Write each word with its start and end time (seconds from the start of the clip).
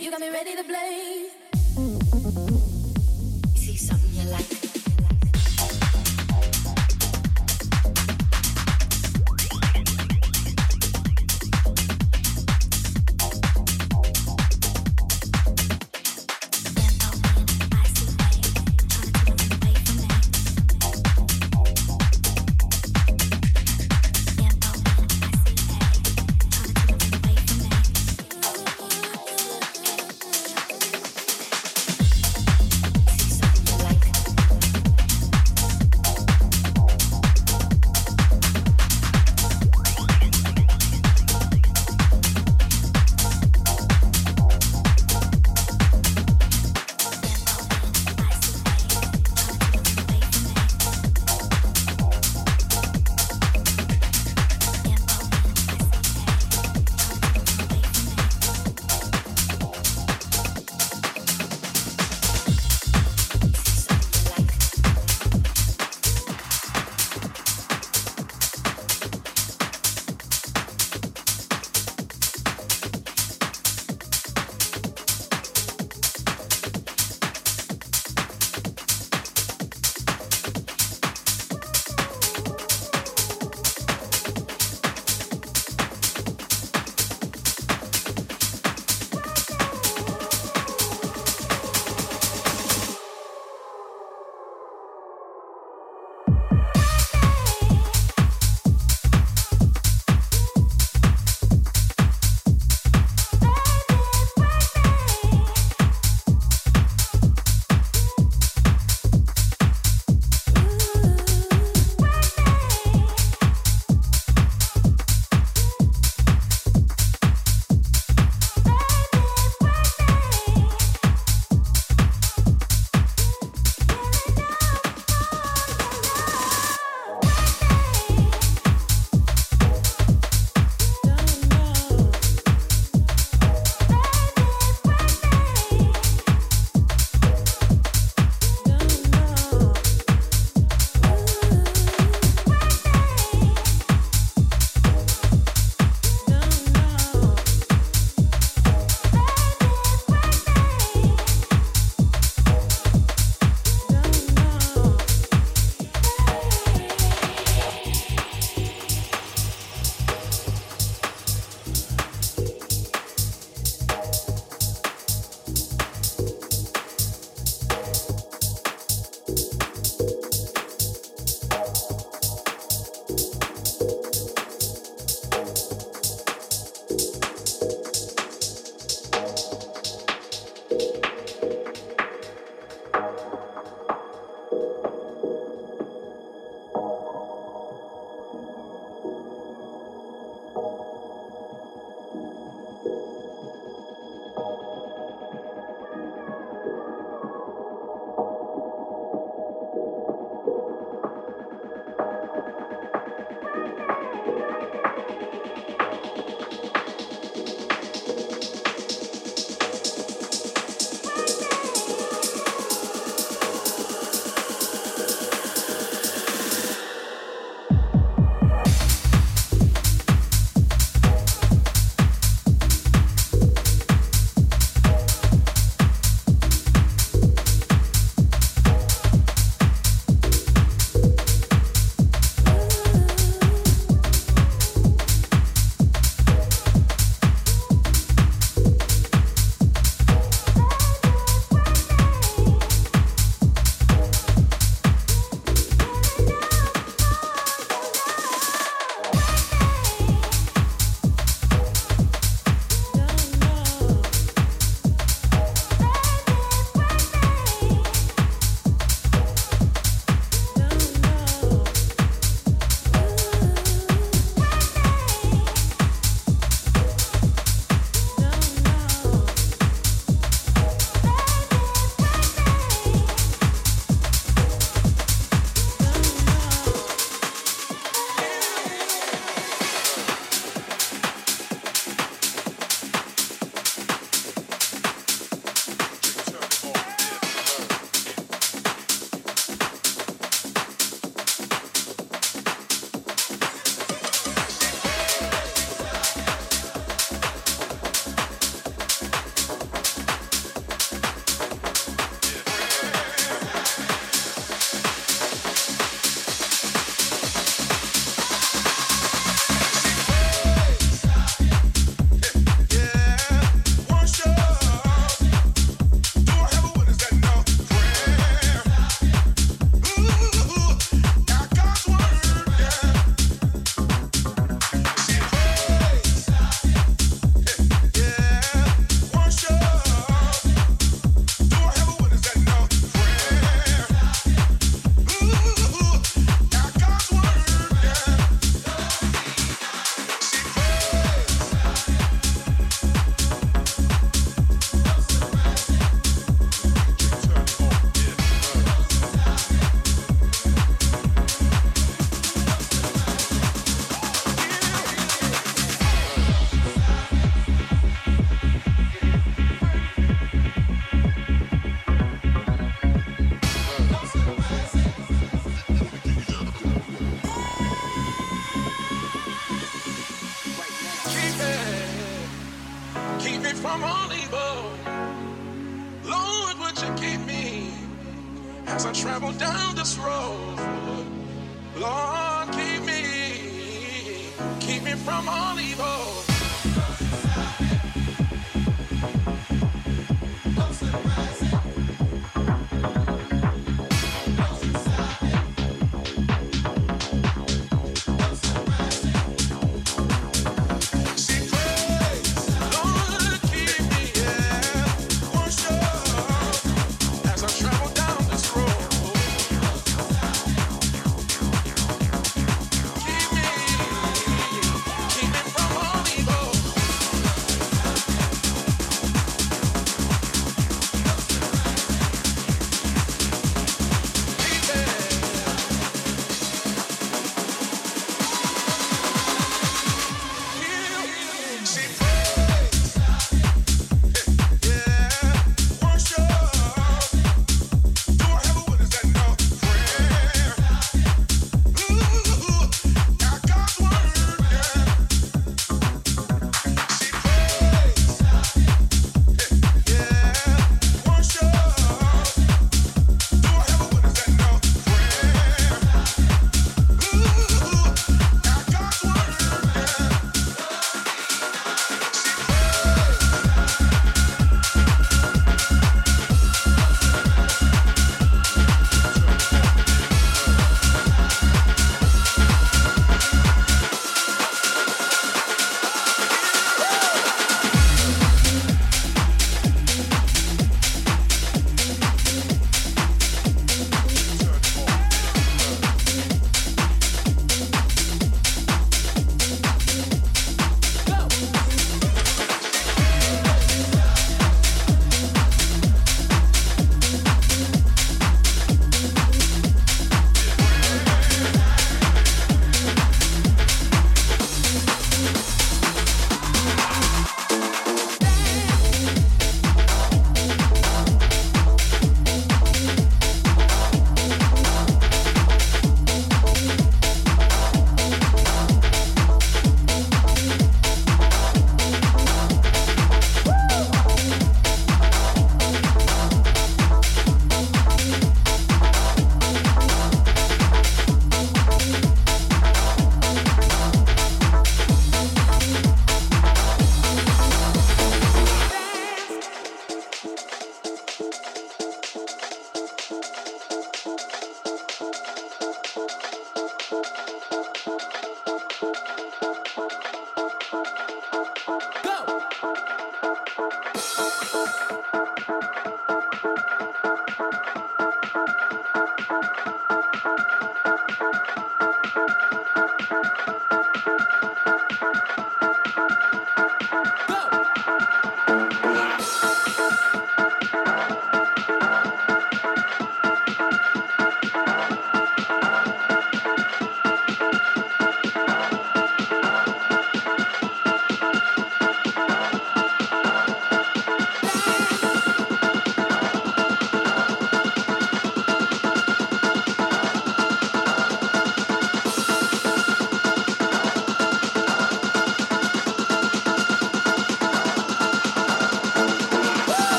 You 0.00 0.10
got 0.10 0.20
me 0.20 0.28
ready 0.28 0.56
to 0.56 0.64
blaze. 0.64 1.30
See 3.56 3.76
something 3.76 4.10
you 4.12 4.30
like. 4.30 4.73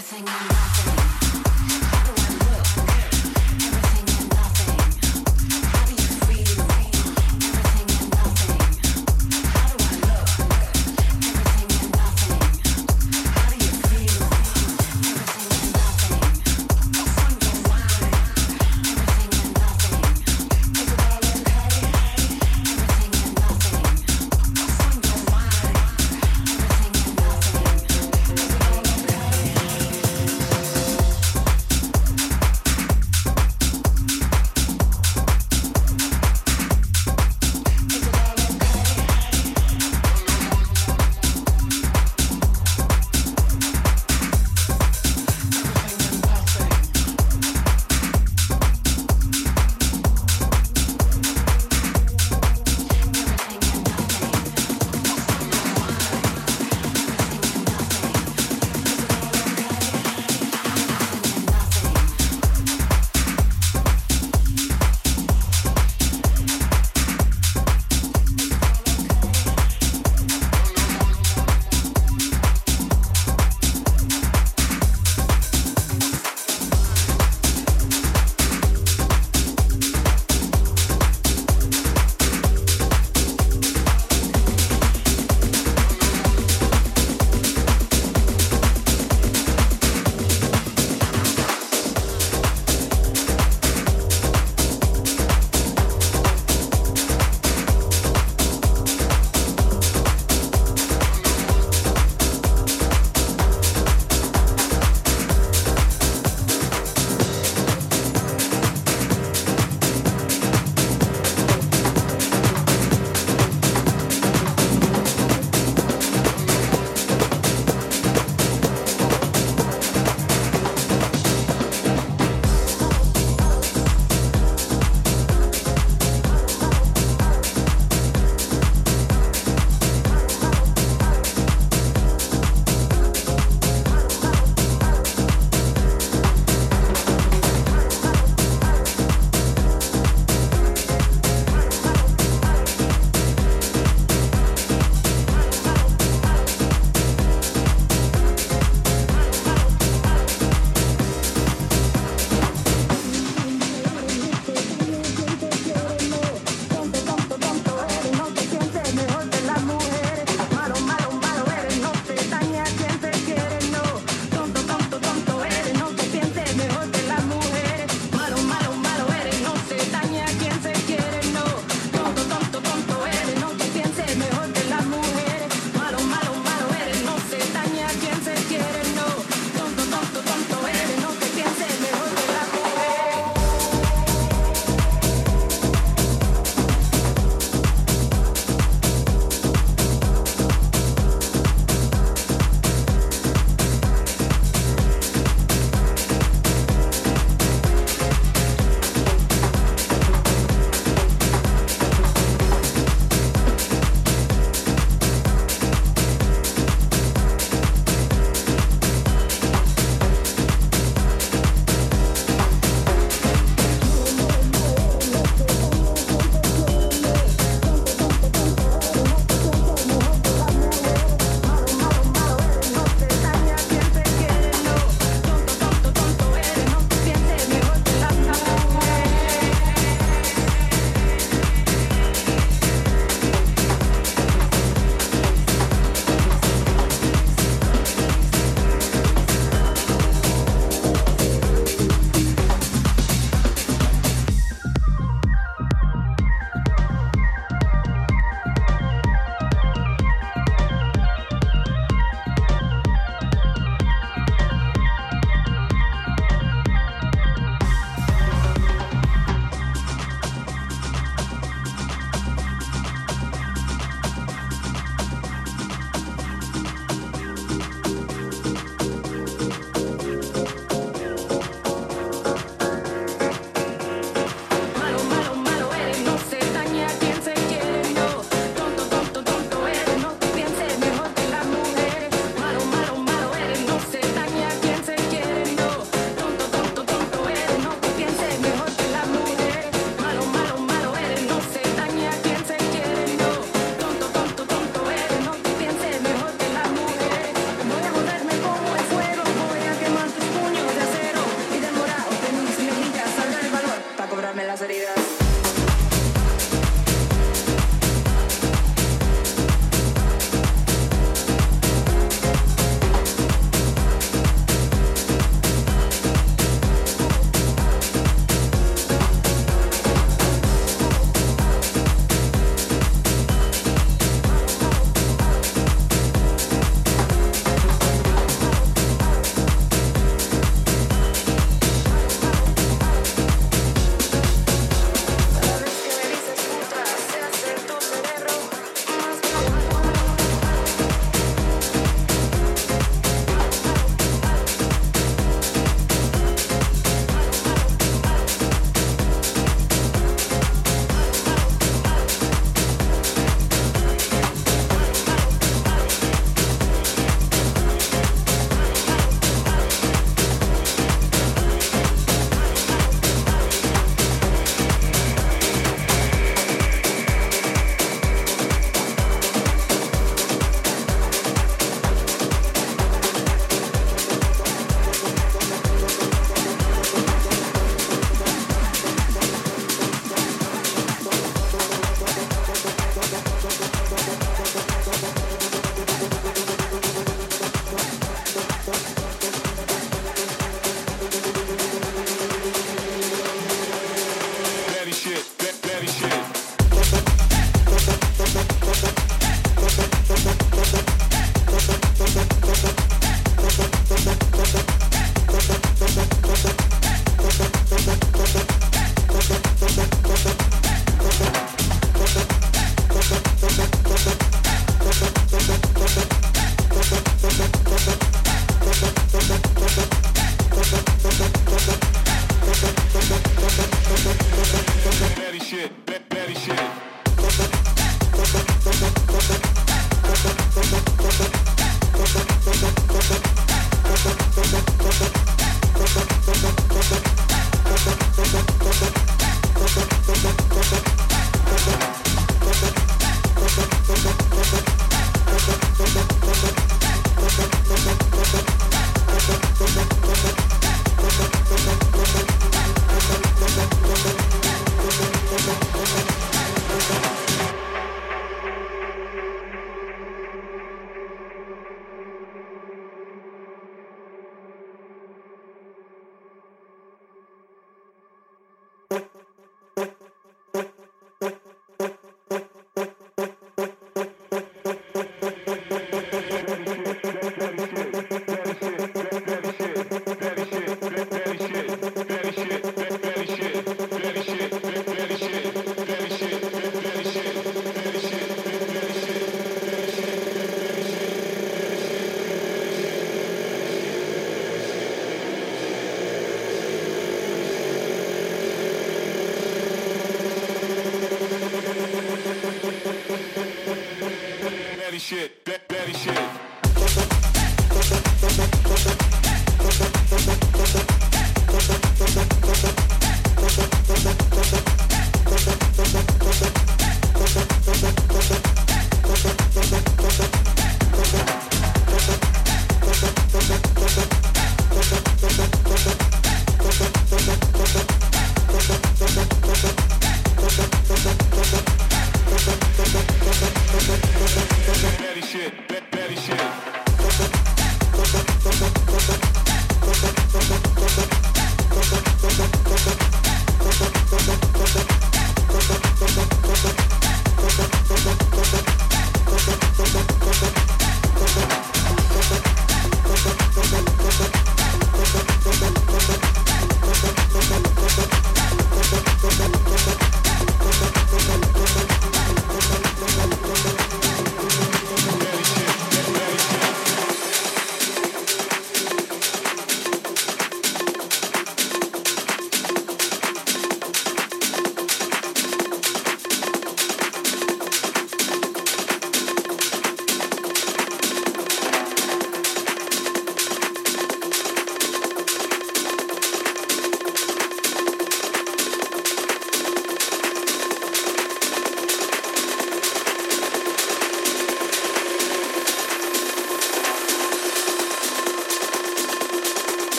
everything 0.00 0.26
and 0.26 0.48
nothing. 0.48 0.99